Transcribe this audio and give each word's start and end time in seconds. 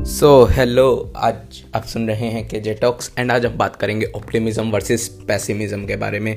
So 0.00 0.44
hello 0.44 1.12
आज 1.16 1.62
आप 1.74 1.84
सुन 1.84 2.06
रहे 2.08 2.26
हैं 2.26 2.46
के 2.48 2.60
जेटॉक्स 2.60 3.10
एंड 3.18 3.30
आज 3.32 3.46
हम 3.46 3.56
बात 3.58 3.74
करेंगे 3.76 4.06
ऑप्टिमिज्म 4.16 4.70
वर्सेस 4.70 5.08
पैसिमिज्म 5.28 5.86
के 5.86 5.96
बारे 5.96 6.20
में। 6.20 6.32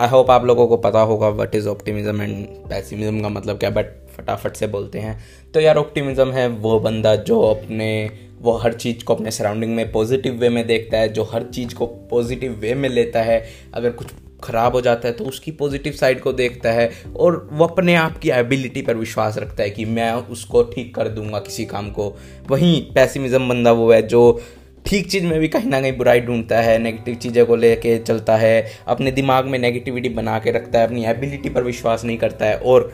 आई 0.00 0.08
होप 0.08 0.30
आप 0.30 0.44
लोगों 0.44 0.66
को 0.66 0.76
पता 0.76 1.00
होगा 1.00 1.28
what 1.28 1.54
is 1.54 1.68
optimism 1.68 2.22
and 2.22 2.46
pessimism 2.68 3.20
का 3.22 3.28
मतलब 3.28 3.58
क्या 3.58 3.70
बट 3.70 3.94
फटाफट 4.16 4.56
से 4.56 4.66
बोलते 4.66 4.98
हैं। 4.98 5.18
तो 5.54 5.60
यार 5.60 5.76
ऑप्टिमिज्म 5.76 6.32
है 6.32 6.48
वो 6.48 6.78
बंदा 6.80 7.14
जो 7.16 7.40
अपने, 7.40 8.10
वो 8.40 8.56
हर 8.56 8.72
चीज़ 8.72 9.04
को 9.04 9.14
अपने 9.14 9.30
सराउंडिंग 9.30 9.74
में 9.74 9.90
पॉजिटिव 9.92 10.34
वे 10.34 10.48
में 10.48 10.66
देखता 10.66 10.98
है, 10.98 11.08
जो 11.08 11.24
हर 11.24 11.44
चीज़ 11.44 11.74
को 11.74 11.86
पॉजिटिव 11.86 12.52
वे 12.52 12.74
में 12.74 12.88
लेता 12.88 13.22
है। 13.22 13.44
अगर 13.74 13.90
कुछ 13.90 14.06
ख़राब 14.44 14.72
हो 14.72 14.80
जाता 14.80 15.08
है 15.08 15.14
तो 15.14 15.24
उसकी 15.24 15.50
पॉजिटिव 15.50 15.92
साइड 15.92 16.20
को 16.20 16.32
देखता 16.32 16.72
है 16.72 16.90
और 17.16 17.48
वो 17.52 17.66
अपने 17.66 17.94
आप 17.94 18.18
की 18.18 18.30
एबिलिटी 18.30 18.82
पर 18.82 18.96
विश्वास 18.96 19.38
रखता 19.38 19.62
है 19.62 19.70
कि 19.70 19.84
मैं 19.84 20.12
उसको 20.12 20.62
ठीक 20.64 20.94
कर 20.94 21.08
दूँगा 21.08 21.38
किसी 21.38 21.64
काम 21.64 21.90
को। 21.90 22.14
वहीं 22.50 22.80
पैसिमिज्म 22.92 23.48
बंदा 23.48 23.72
वो 23.72 23.90
है 23.92 24.02
जो 24.02 24.40
ठीक 24.86 25.10
चीज़ 25.10 25.24
में 25.24 25.38
भी 25.40 25.48
कहीं 25.48 25.70
ना 25.70 25.80
कहीं 25.80 25.96
बुराई 25.96 26.20
ढूंढता 26.20 26.60
है 26.60 26.78
नेगेटिव 26.78 27.14
चीज़ें 27.14 27.44
को 27.46 27.56
लेके 27.56 27.98
चलता 27.98 28.36
है, 28.36 28.66
अपने 28.86 29.10
दिमाग 29.10 29.46
में 29.46 29.58
नेगेटिविटी 29.58 30.08
बना 30.08 30.38
के 30.38 30.50
रखता 30.50 30.78
है, 30.78 30.86
अपनी 30.86 31.04
एबिलिटी 31.04 31.48
पर 31.48 31.62
विश्वास 31.62 32.04
नहीं 32.04 32.18
करता 32.18 32.46
है 32.46 32.58
और 32.58 32.92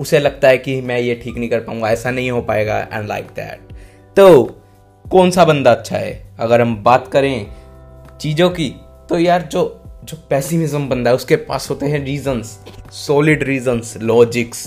उसे 0.00 0.18
लगता 0.18 0.48
है 0.48 0.58
कि 0.58 0.80
मैं 0.80 0.98
ये 0.98 1.14
ठीक 1.14 1.36
नहीं 1.36 1.48
कर 1.48 1.60
पाऊँगा, 1.60 1.90
ऐसा 1.90 2.10
नहीं 2.10 2.30
हो 2.30 2.42
पाएगा 2.42 2.78
एंड 2.92 3.08
लाइक 3.08 3.26
दैट 3.36 3.72
तो 4.16 4.44
कौन 5.04 5.30
सा 5.30 5.44
बंदा 5.44 5.72
अच्छा 5.72 5.96
है? 5.96 6.34
अगर 6.40 6.60
हम 6.60 6.76
बात 6.82 7.08
करें 7.08 7.46
चीज़ों 8.20 8.50
की 8.50 8.68
तो 9.08 9.18
यार 9.18 9.42
जो 9.42 9.64
जो 10.06 10.16
पैसिमिज्म 10.30 10.88
बंदा 10.88 11.10
है, 11.10 11.16
उसके 11.16 11.36
पास 11.36 11.68
होते 11.70 11.86
हैं 11.86 12.04
रीजंस 12.04 12.58
सॉलिड 12.92 13.42
रीजंस 13.42 13.96
लॉजिक्स 14.02 14.66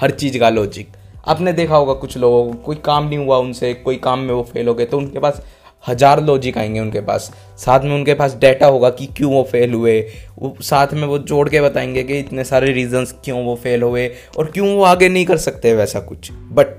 हर 0.00 0.10
चीज़ 0.10 0.38
का 0.38 0.48
लॉजिक 0.50 0.88
आपने 1.28 1.52
देखा 1.52 1.76
होगा 1.76 1.92
कुछ 1.94 2.16
लोगों 2.18 2.44
को, 2.46 2.54
कोई 2.54 2.76
काम 2.76 3.08
नहीं 3.08 3.18
हुआ 3.18 3.36
उनसे, 3.38 3.72
कोई 3.74 3.96
काम 3.96 4.18
में 4.18 4.34
वो 4.34 4.42
फेल 4.42 4.68
हो 4.68 4.74
गए 4.74 4.84
तो 4.84 4.98
उनके 4.98 5.18
पास 5.18 5.42
हज़ार 5.88 6.22
लॉजिक 6.24 6.58
आएँगे 6.58 6.80
उनके 6.80 7.00
पास. 7.00 7.30
साथ 7.58 7.84
में 7.84 7.94
उनके 7.94 8.14
पास 8.14 8.34
डेटा 8.34 8.66
होगा 8.66 8.90
कि 8.90 9.06
क्यों 9.06 9.32
वो 9.32 9.42
फेल 9.42 9.72
हुए. 9.74 10.00
वो 10.38 10.54
साथ 10.60 10.92
में 10.92 11.06
वो 11.06 11.18
जोड़ 11.18 11.48
के 11.48 11.60
बताएँगे 11.60 12.02
कि 12.02 12.18
इतने 12.18 12.44
सारे 12.44 12.72
रीजंस 12.72 13.14
क्यों 13.24 13.44
वो 13.44 13.54
फेल 13.54 13.82
हुए 13.82 14.08
और 14.38 14.50
क्यों 14.50 14.68
वो 14.68 14.82
आगे 14.82 15.08
नहीं 15.08 15.24
कर 15.26 15.36
सकते 15.36 15.74
वैसा 15.74 16.00
कुछ. 16.00 16.32
बट 16.32 16.76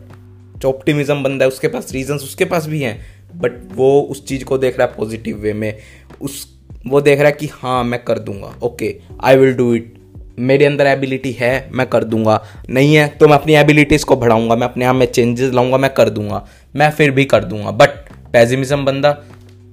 जो 0.57 0.69
ऑप्टिमिज्म 0.69 1.23
बंदा 1.23 1.45
है, 1.45 1.49
उसके 1.49 1.67
पास 1.67 1.91
रीजंस 1.91 2.23
उसके 2.23 2.45
पास 2.45 2.67
भी 2.67 2.81
हैं 2.81 2.99
बट 3.35 3.51
वो 3.75 4.01
उस 4.01 4.25
चीज़ 4.27 4.43
को 4.45 4.57
देख 4.57 4.79
रहा 4.79 4.87
है 4.87 4.93
पॉजिटिव 4.97 5.37
वे 5.37 5.53
में. 5.53 5.77
उस 6.21 6.60
वो 6.87 7.01
देख 7.01 7.19
रहा 7.19 7.27
है 7.27 7.33
कि 7.33 7.47
हाँ 7.53 7.83
मैं 7.83 8.03
कर 8.03 8.19
दूँगा। 8.19 8.53
Okay 8.63 8.95
I 9.23 9.37
will 9.37 9.53
do 9.55 9.73
it 9.73 9.93
मेरे 10.39 10.65
अंदर 10.65 10.87
एबिलिटी 10.87 11.31
है, 11.31 11.69
मैं 11.71 11.87
कर 11.87 12.03
दूँगा। 12.03 12.41
नहीं 12.69 12.95
है 12.95 13.07
तो 13.09 13.27
मैं 13.27 13.35
अपनी 13.35 13.55
एबिलिटीज़ 13.55 14.05
को 14.05 14.15
बढ़ाऊँगा। 14.15 14.55
मैं 14.55 14.67
अपने 14.67 14.85
आप 14.85 14.95
में 14.95 15.05
चेंजेस 15.07 15.53
लाऊँगा, 15.53 15.77
मैं 15.77 15.93
कर 15.93 16.09
दूँगा। 16.09 16.45
मैं 16.75 16.89
फिर 16.91 17.11
भी 17.11 17.25
कर 17.25 17.43
दूँगा। 17.43 17.71
बट 17.73 17.89
पैजिमिज्म 18.33 18.85
बंदा, 18.85 19.17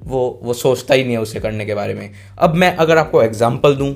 वो 0.03 0.41
वो 0.43 0.55
सोचता 0.55 0.95
ही 0.95 1.05
नहीं 1.05 1.13
है 1.13 1.21
उसे 1.21 1.41
करने 1.41 1.67
के 1.67 1.75
बारे 1.75 1.95
में। 1.95 2.11
अब 2.39 2.55
मैं 2.55 2.75
अगर 2.77 2.99
आपको 2.99 3.23
एग्ज़ाम्पल 3.23 3.75
दूँ 3.75 3.95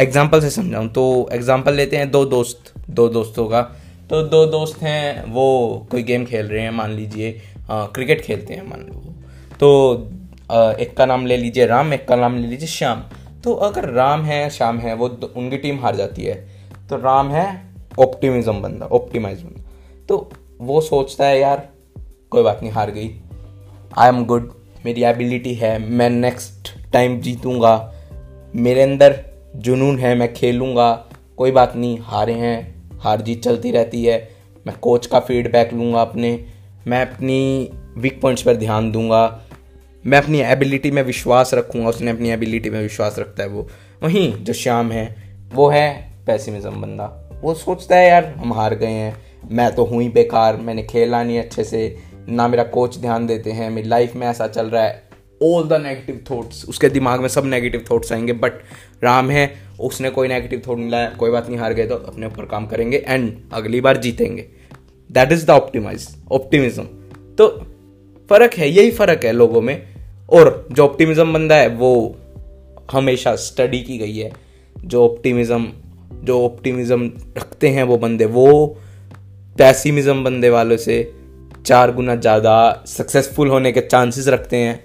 एग्ज़ाम्पल 0.00 0.40
से 0.40 0.50
समझाऊँ 0.50 0.88
तो 0.88 1.28
एग्ज़ाम्पल 1.32 1.74
लेते 1.74 1.96
हैं 1.96 2.10
दो 2.10 2.24
दोस्त, 2.26 2.72
दो 2.90 3.08
दोस्तों 3.08 3.46
का। 3.46 3.60
तो 4.10 4.22
दो 4.22 4.44
दोस्त 4.46 4.82
हैं, 4.82 5.32
वो 5.32 5.86
कोई 5.90 6.02
गेम 6.02 6.24
खेल 6.24 6.46
रहे 6.46 6.62
हैं, 6.62 6.70
मान 6.70 6.90
लीजिए। 6.90 7.40
क्रिकेट 7.70 8.20
खेलते 8.20 8.54
हैं, 8.54 8.68
मान 8.68 8.80
लो। 8.80 9.14
तो 9.56 9.68
एक 10.52 10.96
का 10.96 11.06
नाम 11.06 11.26
ले 11.26 11.36
लीजिए 11.36 11.66
राम, 11.66 11.92
एक 11.92 12.08
का 12.08 12.16
नाम 12.16 12.36
ले 12.36 12.46
लीजिए 12.46 12.68
श्याम। 12.68 13.02
तो 13.44 13.54
अगर 13.54 13.88
राम 13.88 14.22
है, 14.22 14.50
श्याम 14.50 14.78
है, 14.78 14.94
वो 14.94 15.08
उनकी 15.36 15.56
टीम 15.56 15.80
हार 15.80 15.96
जाती 15.96 16.22
है। 16.22 16.48
तो 16.88 16.96
राम 16.96 17.30
है 17.30 17.74
ऑप्टिमिज्म 17.98 18.62
बंदा 18.62 18.86
ऑप्टिमाइज 18.86 19.42
बंदा। 19.42 19.70
तो 20.08 20.32
वो 20.60 20.80
सोचता 20.80 21.26
है, 21.26 21.40
यार, 21.40 21.68
कोई 22.30 22.42
बात 22.42 22.58
नहीं, 22.62 22.72
हार 22.72 22.90
गई। 22.90 23.20
आई 23.98 24.08
एम 24.08 24.24
गुड 24.24 24.52
मेरी 24.86 25.04
एबिलिटी 25.04 25.54
है, 25.54 25.78
मैं 25.78 26.10
नेक्स्ट 26.10 26.92
टाइम 26.92 27.20
जीतूँगा। 27.20 27.92
मेरे 28.56 28.82
अंदर 28.82 29.24
जुनून 29.56 29.98
है, 29.98 30.14
मैं 30.14 30.34
खेलूँगा। 30.34 31.04
कोई 31.36 31.50
बात 31.50 31.76
नहीं, 31.76 31.98
हारे 32.02 32.32
हैं, 32.32 32.90
हार 32.98 33.20
जीत 33.20 33.42
चलती 33.42 33.70
रहती 33.70 34.04
है। 34.04 34.28
मैं 34.66 34.76
कोच 34.78 35.06
का 35.06 35.20
फीडबैक 35.20 35.72
लूँगा 35.72 36.00
अपने। 36.00 36.44
मैं 36.86 37.06
अपनी 37.06 37.70
वीक 37.98 38.20
पॉइंट्स 38.20 38.42
पर 38.42 38.56
ध्यान 38.56 38.92
दूँगा। 38.92 39.40
मैं 40.06 40.18
अपनी 40.18 40.40
एबिलिटी 40.40 40.90
में 40.90 41.02
विश्वास 41.02 41.54
रखूँगा, 41.54 41.88
उसने 41.88 42.10
अपनी 42.10 42.30
एबिलिटी 42.30 42.70
में 42.70 42.82
विश्वास 42.82 43.18
रखता 43.18 43.42
है 43.42 43.48
वो। 43.48 43.68
वहीं 44.02 44.44
जो 44.44 44.52
श्याम 44.52 44.92
है, 44.92 45.16
वो 45.54 45.68
है 45.68 46.12
पैसिमिज्म 46.26 46.70
बंदा। 46.70 47.30
वो 47.42 47.54
सोचता 47.54 47.96
है, 47.96 48.08
यार, 48.08 48.24
हम 48.24 48.52
हार 48.52 48.74
गए 48.74 48.86
हैं। 48.86 49.16
मैं 49.50 49.74
तो 49.74 49.84
हूँ 49.84 50.02
ही 50.02 50.08
बेकार। 50.08 50.56
मैंने 50.56 50.82
खेला 50.82 51.22
नहीं 51.22 51.38
अच्छे 51.38 51.64
से। 51.64 51.96
ना 52.28 52.48
मेरा 52.48 52.62
कोच 52.62 52.98
ध्यान 52.98 53.26
देते 53.26 53.50
हैं। 53.50 53.70
मेरी 53.70 53.88
लाइफ 53.88 54.14
में 54.14 54.26
ऐसा 54.26 54.46
चल 54.46 54.66
रहा 54.66 54.82
है। 54.82 55.02
ऑल 55.42 55.68
द 55.68 55.72
नेगेटिव 55.72 56.24
थॉट्स 56.30 56.64
उसके 56.68 56.88
दिमाग 56.88 57.20
में 57.20 57.28
सब 57.28 57.46
नेगेटिव 57.46 57.84
थॉट्स 57.90 58.12
आएँगे 58.12 58.32
बट 58.32 58.52
राम 59.04 59.30
है, 59.30 59.54
उसने 59.80 60.10
कोई 60.10 60.28
नेगेटिव 60.28 60.62
थॉट 60.68 60.78
नहीं 60.78 60.90
लाया। 60.90 61.10
कोई 61.10 61.30
बात 61.30 61.48
नहीं, 61.48 61.58
हार 61.58 61.72
गए 61.72 61.86
तो 61.86 61.94
अपने 61.94 62.26
ऊपर 62.26 62.44
काम 62.44 62.66
करेंगे 62.66 63.04
एंड 63.06 63.38
अगली 63.52 63.80
बार 63.80 63.96
जीतेंगे। 63.96 64.42
That 65.12 65.32
is 65.32 65.46
the 65.46 65.50
optimize 65.50 66.16
optimism 66.32 66.82
तो 67.38 67.48
फ़र्क 68.30 68.54
है, 68.54 68.68
यही 68.68 68.90
फ़र्क 68.90 69.24
है 69.24 69.32
लोगों 69.32 69.60
में 69.60 69.91
और 70.28 70.68
जो 70.72 70.84
ऑप्टिमिज्म 70.84 71.32
बंदा 71.32 71.56
है, 71.56 71.68
वो 71.68 72.16
हमेशा 72.92 73.34
स्टडी 73.36 73.80
की 73.80 73.98
गई 73.98 74.16
है। 74.16 74.32
जो 74.76 75.04
ऑप्टिमिज्म 75.04 75.68
जो 76.24 76.44
ऑप्टिमिज्म 76.44 77.10
रखते 77.38 77.68
हैं 77.68 77.82
वो 77.82 77.96
बंदे, 77.96 78.24
वो 78.24 78.66
पैसिमिज्म 79.58 80.24
बंदे 80.24 80.50
वालों 80.50 80.76
से 80.76 81.14
चार 81.66 81.92
गुना 81.94 82.14
ज़्यादा 82.16 82.84
सक्सेसफुल 82.86 83.48
होने 83.48 83.72
के 83.72 83.80
चांसेस 83.80 84.28
रखते 84.28 84.56
हैं। 84.56 84.78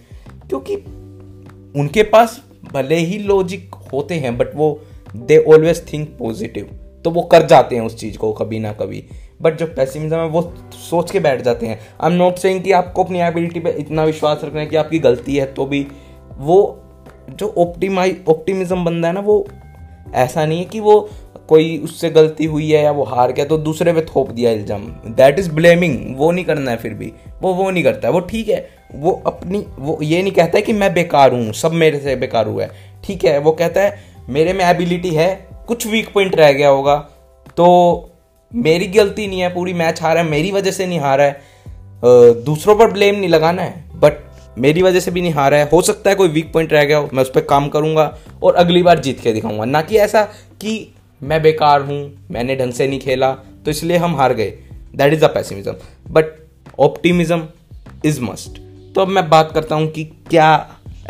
क्योंकि 0.49 0.75
उनके 1.79 2.03
पास 2.03 2.41
भले 2.73 2.95
ही 2.95 3.17
लॉजिक 3.17 3.75
होते 3.93 4.15
हैं 4.15 4.37
बट 4.37 4.55
वो 4.55 4.69
दे 5.15 5.37
ऑलवेज 5.43 5.81
थिंक 5.93 6.09
पॉजिटिव 6.19 6.69
तो 7.05 7.11
वो 7.11 7.21
कर 7.21 7.45
जाते 7.45 7.75
हैं 7.75 7.81
उस 7.81 7.95
चीज़ 7.95 8.17
को 8.17 8.31
कभी 8.33 8.59
ना 8.59 8.71
कभी। 8.73 9.03
बट 9.39 9.57
जो 9.57 9.65
पैसिमिज्म 9.67 10.15
है, 10.15 10.27
वो 10.27 10.41
सोच 10.79 11.11
के 11.11 11.19
बैठ 11.19 11.41
जाते 11.41 11.67
हैं। 11.67 11.79
आई 12.01 12.11
एम 12.11 12.17
नॉट 12.17 12.37
सेइंग 12.37 12.63
कि 12.63 12.71
आपको 12.71 13.03
अपनी 13.03 13.19
एबिलिटी 13.21 13.59
पे 13.59 13.71
इतना 13.79 14.03
विश्वास 14.03 14.41
रखना 14.43 14.59
है 14.59 14.65
कि 14.65 14.75
आपकी 14.75 14.99
गलती 14.99 15.35
है 15.35 15.45
तो 15.53 15.65
भी। 15.65 15.85
वो 16.37 16.59
जो 17.29 17.53
ऑप्टिमाइज 17.59 18.23
ऑप्टिमिज्म 18.29 18.85
बनता 18.85 19.07
है 19.07 19.13
ना, 19.13 19.19
वो 19.19 19.47
ऐसा 20.15 20.45
नहीं 20.45 20.59
है 20.59 20.65
कि 20.65 20.79
वो 20.79 20.99
कोई 21.49 21.77
उससे 21.77 22.09
गलती 22.09 22.45
हुई 22.45 22.69
है 22.71 22.81
या 22.83 22.91
वो 22.91 23.03
हार 23.03 23.31
गया 23.31 23.45
तो 23.45 23.57
दूसरे 23.57 23.93
पे 23.93 24.01
थोप 24.05 24.31
दिया 24.31 24.51
इल्ज़ाम। 24.51 24.81
दैट 25.07 25.39
इज़ 25.39 25.51
ब्लेमिंग 25.51 26.15
वो 26.17 26.31
नहीं 26.31 26.45
करना 26.45 26.71
है 26.71 26.77
फिर 26.77 26.93
भी। 26.93 27.11
वो 27.41 27.53
वो 27.53 27.69
नहीं 27.71 27.83
करता 27.83 28.07
है। 28.07 28.13
वो 28.13 28.19
ठीक 28.21 28.49
है। 28.49 28.67
वो 28.95 29.11
अपनी, 29.27 29.65
वो 29.79 29.97
ये 30.01 30.21
नहीं 30.21 30.31
कहता 30.33 30.57
है 30.57 30.61
कि 30.61 30.73
मैं 30.73 30.93
बेकार 30.93 31.33
हूँ, 31.33 31.53
सब 31.53 31.71
मेरे 31.73 31.99
से 31.99 32.15
बेकार 32.15 32.47
हुआ 32.47 32.63
है। 32.63 32.71
ठीक 33.03 33.25
है, 33.25 33.37
वो 33.37 33.51
कहता 33.51 33.81
है, 33.81 33.97
मेरे 34.29 34.53
में 34.53 34.63
एबिलिटी 34.65 35.09
है, 35.11 35.47
कुछ 35.67 35.87
वीक 35.87 36.13
पॉइंट 36.13 36.35
रह 36.35 36.51
गया 36.51 36.69
होगा 36.69 36.95
तो 37.57 37.65
मेरी 38.51 38.87
गलती 38.87 39.27
नहीं 39.27 39.39
है, 39.39 39.53
पूरी 39.53 39.73
मैच 39.73 40.01
हारा 40.01 40.21
है, 40.21 40.27
मेरी 40.27 40.51
वजह 40.51 40.71
से 40.71 40.85
नहीं 40.85 40.99
हारा 40.99 41.23
है। 41.23 41.41
दूसरों 42.43 42.75
पर 42.75 42.91
ब्लेम 42.91 43.15
नहीं 43.15 43.29
लगाना 43.29 43.61
है 43.61 43.99
बट 43.99 44.25
मेरी 44.57 44.81
वजह 44.81 44.99
से 44.99 45.11
भी 45.11 45.21
नहीं 45.21 45.33
हारा 45.33 45.57
है। 45.57 45.69
हो 45.69 45.81
सकता 45.81 46.09
है 46.09 46.15
कोई 46.15 46.27
वीक 46.29 46.51
पॉइंट 46.53 46.73
रह 46.73 46.83
गया 46.83 46.97
हो, 46.97 47.09
मैं 47.13 47.23
उस 47.23 47.31
पर 47.31 47.41
काम 47.43 47.67
करूँगा 47.69 48.17
और 48.43 48.55
अगली 48.55 48.83
बार 48.83 48.99
जीत 48.99 49.19
के 49.19 49.33
दिखाऊँगा। 49.33 49.65
ना 49.65 49.81
कि 49.81 49.97
ऐसा 49.97 50.23
कि 50.61 50.93
मैं 51.21 51.41
बेकार 51.41 51.81
हूँ, 51.81 52.27
मैंने 52.31 52.55
ढंग 52.55 52.73
से 52.73 52.87
नहीं 52.87 52.99
खेला 52.99 53.31
तो 53.65 53.71
इसलिए 53.71 53.97
हम 53.97 54.15
हार 54.15 54.33
गए। 54.33 54.49
That 54.95 55.13
is 55.13 55.23
a 55.25 55.27
pessimism 55.27 55.73
but 56.09 56.25
optimism 56.79 57.47
is 58.05 58.21
must 58.21 58.59
तो 58.95 59.01
अब 59.01 59.07
मैं 59.07 59.29
बात 59.29 59.51
करता 59.51 59.75
हूँ 59.75 59.87
कि 59.87 60.03
क्या 60.29 60.49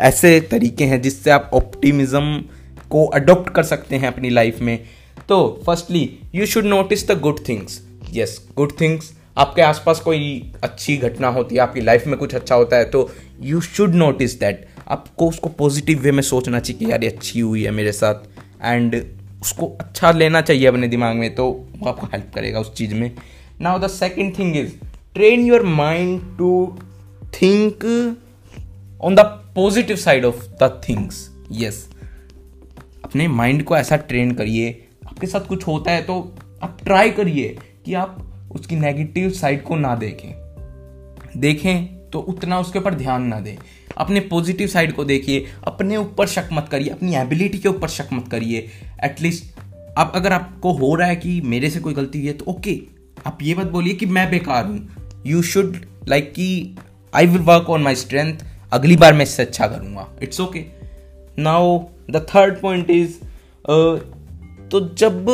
ऐसे 0.00 0.38
तरीके 0.40 0.84
हैं 0.84 1.00
जिससे 1.02 1.30
आप 1.30 1.50
ऑप्टिमिज्म 1.54 2.40
को 2.90 3.04
अडोप्ट 3.08 3.52
कर 3.54 3.62
सकते 3.64 3.96
हैं 3.96 4.08
अपनी 4.08 4.30
लाइफ 4.30 4.60
में। 4.60 4.78
तो 5.28 5.62
firstly 5.66 6.18
you 6.34 6.46
should 6.46 6.64
notice 6.64 7.08
the 7.08 7.20
good 7.20 7.38
things 7.48 7.86
yes 8.12 8.48
good 8.56 8.72
things 8.80 9.12
आपके 9.38 9.62
आसपास 9.62 10.00
कोई 10.00 10.52
अच्छी 10.62 10.96
घटना 10.96 11.28
होती 11.28 11.54
है, 11.54 11.60
आपकी 11.60 11.80
लाइफ 11.80 12.06
में 12.06 12.18
कुछ 12.18 12.34
अच्छा 12.34 12.54
होता 12.54 12.76
है 12.76 12.84
तो 12.84 13.10
यू 13.40 13.60
शुड 13.60 13.94
नोटिस 13.94 14.40
दैट 14.40 14.68
आपको 14.88 15.28
उसको 15.28 15.48
पॉजिटिव 15.48 16.00
वे 16.00 16.12
में 16.12 16.22
सोचना 16.22 16.60
चाहिए 16.60 16.86
कि 16.86 16.92
यार, 16.92 17.04
ये 17.04 17.10
अच्छी 17.10 17.40
हुई 17.40 17.64
है 17.64 17.70
मेरे 17.70 17.92
साथ 17.92 18.14
एंड 18.64 19.04
उसको 19.42 19.66
अच्छा 19.80 20.12
लेना 20.12 20.40
चाहिए 20.40 20.66
अपने 20.66 20.88
दिमाग 20.88 21.16
में 21.16 21.34
तो 21.34 21.66
वो 21.78 21.88
आपको 21.88 22.06
हेल्प 22.06 22.32
करेगा 22.34 22.60
उस 22.60 22.74
चीज़ 22.74 22.94
में. 22.94 23.16
Now 23.60 23.78
the 23.78 23.86
second 23.86 24.38
thing 24.38 24.56
is 24.56 24.72
train 25.14 25.46
your 25.46 25.62
mind 25.62 26.38
to 26.38 26.78
think 27.42 27.84
on 29.00 29.14
the 29.14 29.20
positive 29.54 29.96
side 29.96 30.24
of 30.24 30.46
the 30.46 30.82
things 30.88 31.30
yes 31.52 31.88
अपने 33.04 33.28
माइंड 33.28 33.64
को 33.64 33.76
ऐसा 33.76 33.96
ट्रेन 33.96 34.32
करिए 34.32 34.87
आपके 35.18 35.26
साथ 35.26 35.46
कुछ 35.48 35.66
होता 35.66 35.90
है 35.90 36.02
तो 36.02 36.14
आप 36.62 36.78
ट्राई 36.82 37.10
करिए 37.10 37.56
कि 37.84 37.94
आप 37.94 38.50
उसकी 38.54 38.76
नेगेटिव 38.76 39.30
साइड 39.30 39.62
को 39.62 39.76
ना 39.76 39.94
देखें। 39.94 40.30
देखें 41.36 42.10
तो 42.10 42.18
उतना 42.28 42.58
उसके 42.60 42.78
ऊपर 42.78 42.94
ध्यान 42.94 43.22
ना 43.22 43.38
दें। 43.40 43.56
अपने 43.96 44.20
पॉजिटिव 44.20 44.68
साइड 44.68 44.92
को 44.92 45.04
देखिए, 45.04 45.46
अपने 45.64 45.96
ऊपर 45.96 46.26
शक 46.26 46.48
मत 46.52 46.68
करिए, 46.68 46.88
अपनी 46.88 47.14
एबिलिटी 47.16 47.58
के 47.58 47.68
ऊपर 47.68 47.88
शक 47.88 48.12
मत 48.12 48.28
करिए। 48.28 48.68
एटलीस्ट 49.04 49.58
आप, 49.98 50.12
अगर 50.14 50.32
आपको 50.32 50.72
हो 50.72 50.94
रहा 50.94 51.08
है 51.08 51.16
कि 51.16 51.40
मेरे 51.44 51.70
से 51.70 51.80
कोई 51.80 51.94
गलती 51.94 52.18
हुई 52.18 52.26
है 52.26 52.32
तो 52.34 52.44
ओके 52.48 52.78
आप 53.26 53.38
ये 53.42 53.54
मत 53.54 53.66
बोलिए 53.68 53.94
कि 53.94 54.06
मैं 54.08 54.28
बेकार 54.30 54.66
हूँ। 54.66 55.22
यू 55.26 55.42
शुड 55.44 55.76
लाइक 56.08 56.32
कि 56.32 56.76
I 57.12 57.26
will 57.26 57.42
work 57.42 57.70
on 57.70 57.82
my 57.82 57.94
strength 57.96 58.44
अगली 58.72 58.96
बार 58.96 59.14
मैं 59.14 59.22
इससे 59.22 59.42
अच्छा 59.42 59.66
करूँगा। 59.66 60.06
It's 60.22 60.40
okay 60.40 60.64
now 61.38 61.78
the 62.10 62.26
third 62.30 62.60
point 62.60 62.90
is 62.90 63.18
तो 64.70 64.80
जब 64.94 65.26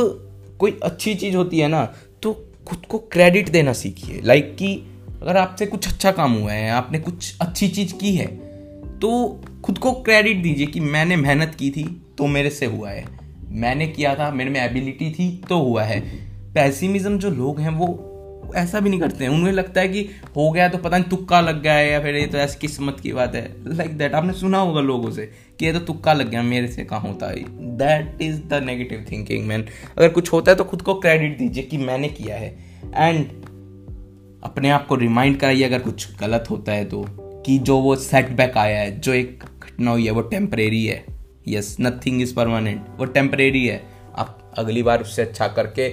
कोई 0.59 0.79
अच्छी 0.83 1.15
चीज़ 1.15 1.37
होती 1.37 1.59
है 1.59 1.69
ना 1.69 1.85
तो 2.23 2.33
खुद 2.67 2.85
को 2.89 2.99
क्रेडिट 3.13 3.49
देना 3.49 3.73
सीखिए। 3.73 4.21
लाइक 4.25 4.55
कि 4.59 4.75
अगर 5.23 5.37
आपसे 5.37 5.67
कुछ 5.67 5.89
अच्छा 5.89 6.13
काम 6.13 6.33
हुआ 6.33 6.53
है, 6.53 6.71
आपने 6.71 6.99
कुछ 6.99 7.35
अच्छी 7.41 7.69
चीज़ 7.69 7.95
की 7.95 8.15
है 8.17 8.27
तो 8.99 9.41
खुद 9.65 9.79
को 9.79 9.93
क्रेडिट 9.93 10.43
दीजिए 10.43 10.67
कि 10.67 10.81
मैंने 10.81 11.17
मेहनत 11.17 11.55
की 11.55 11.71
थी 11.71 11.85
तो 12.19 12.27
मेरे 12.27 12.51
से 12.51 12.67
हुआ 12.67 12.91
है। 12.91 13.05
मैंने 13.51 13.87
किया 13.87 14.15
था, 14.15 14.31
मेरे 14.31 14.51
में 14.51 14.61
एबिलिटी 14.61 15.11
थी 15.11 15.29
तो 15.49 15.59
हुआ 15.59 15.83
है। 15.83 16.01
पैसिमिज्म 16.55 17.19
जो 17.19 17.31
लोग 17.31 17.61
हैं, 17.61 17.71
वो 17.71 17.87
ऐसा 18.55 18.81
भी 18.81 18.91
नहीं 18.91 19.01
करते 19.01 19.25
हैं। 19.25 19.31
उन्हें 19.31 19.53
लगता 19.53 19.81
है 19.81 19.89
कि 19.89 20.09
हो 20.37 20.51
गया 20.51 20.69
तो 20.69 20.79
पता 20.79 20.99
नहीं 20.99 21.11
तुक्का 21.11 21.41
लग 21.41 21.63
गया 21.63 21.73
है 21.73 21.91
या 21.91 22.01
फिर 22.01 22.17
ये 22.17 22.27
तो 22.27 22.39
ऐसी 22.39 22.59
किस्मत 22.61 23.01
की 23.01 23.13
बात 23.13 23.35
है। 23.35 23.43
लाइक 23.67 23.77
like 23.81 23.99
दैट 23.99 24.15
आपने 24.15 24.33
सुना 24.33 24.59
होगा 24.59 24.81
लोगों 24.81 25.11
से 25.11 25.27
कि 25.59 25.67
ये 25.67 25.73
तो 25.73 25.79
तुक्का 25.79 26.13
लग 26.13 26.31
गया, 26.31 26.43
मेरे 26.43 26.69
से 26.69 26.85
कहाँ 26.85 27.01
होता 27.01 27.27
है? 27.27 27.43
That 27.79 28.23
is 28.23 28.41
the 28.41 28.63
negative 28.65 29.07
thinking 29.13 29.47
man 29.47 29.65
अगर 29.99 30.09
कुछ 30.09 30.33
होता 30.33 30.51
है 30.53 30.57
तो 30.57 30.65
खुद 30.65 30.83
को 30.83 30.95
क्रेडिट 30.95 31.39
दीजिए 31.39 31.63
कि 31.63 31.79
मैंने 31.79 32.09
किया 32.09 32.37
है। 32.37 32.49
एंड 32.97 33.27
अपने 34.45 34.71
आप 34.71 34.87
को 34.87 34.95
रिमाइंड 34.95 35.37
कराइए 35.37 35.63
अगर 35.63 35.79
कुछ 35.79 36.17
गलत 36.17 36.45
होता 36.51 36.73
है 36.73 36.85
तो 36.85 37.05
कि 37.47 37.59
जो 37.59 37.79
वो 37.79 37.97
सेटबैक 37.97 38.57
आया 38.57 38.81
है, 38.81 39.01
जो 39.01 39.13
एक 39.13 39.45
घटना 39.63 39.91
हुई 39.91 40.05
है, 40.05 40.11
वो 40.11 40.21
टेम्परेरी 40.21 40.85
है। 40.87 41.05
यस 41.49 41.77
नथिंग 41.81 42.23
इज़ 42.23 42.35
परमानेंट 42.35 42.87
वो 42.99 43.05
टेम्परेरी 43.05 43.67
है। 43.67 43.83
आप 44.17 44.55
अगली 44.59 44.83
बार 44.83 45.01
उससे 45.01 45.23
अच्छा 45.23 45.49
करके 45.49 45.89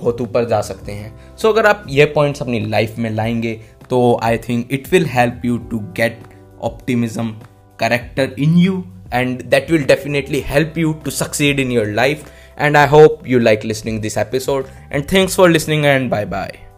बहुत 0.00 0.20
ऊपर 0.20 0.44
जा 0.44 0.60
सकते 0.60 0.92
हैं। 0.92 1.36
सो 1.36 1.48
so, 1.48 1.54
अगर 1.54 1.66
आप 1.66 1.84
ये 1.88 2.04
पॉइंट्स 2.04 2.42
अपनी 2.42 2.60
लाइफ 2.60 2.98
में 2.98 3.10
लाएँगे 3.10 3.60
तो 3.90 4.20
I 4.22 4.38
think 4.38 4.68
it 4.70 4.92
will 4.92 5.06
help 5.06 5.42
you 5.44 5.58
to 5.58 5.78
get 5.78 6.20
optimism 6.60 7.28
character 7.80 8.34
in 8.38 8.56
you 8.56 8.84
and 9.14 9.42
that 9.42 9.70
will 9.70 9.84
definitely 9.84 10.40
help 10.40 10.78
you 10.78 10.92
to 10.92 11.10
succeed 11.10 11.60
in 11.60 11.70
your 11.70 11.86
life 11.86 12.24
and 12.58 12.76
I 12.76 12.88
hope 12.88 13.28
you 13.28 13.38
like 13.38 13.64
listening 13.64 14.00
this 14.00 14.18
episode 14.18 14.66
and 14.92 15.04
thanks 15.12 15.36
for 15.36 15.50
listening 15.50 15.84
and 15.84 16.10
bye 16.10 16.24
bye 16.24 16.71